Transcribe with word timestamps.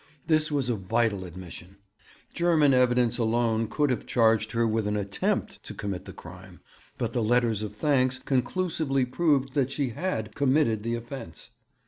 This 0.25 0.51
was 0.51 0.67
a 0.67 0.75
vital 0.75 1.25
admission. 1.25 1.77
German 2.33 2.73
evidence 2.73 3.19
alone 3.19 3.67
could 3.67 3.91
have 3.91 4.07
charged 4.07 4.51
her 4.53 4.65
with 4.65 4.87
an 4.87 4.97
'attempt' 4.97 5.61
to 5.61 5.75
commit 5.75 6.05
the 6.05 6.11
crime, 6.11 6.59
but 6.97 7.13
the 7.13 7.21
letters 7.21 7.61
of 7.61 7.75
thanks 7.75 8.17
conclusively 8.17 9.05
proved 9.05 9.53
that 9.53 9.69
she 9.69 9.89
had 9.89 10.33
'committed' 10.33 10.81
the 10.81 10.95
offence. 10.95 11.51